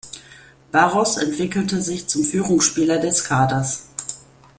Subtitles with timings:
[0.71, 3.85] Barros entwickelte sich zum Führungsspieler des Kaders.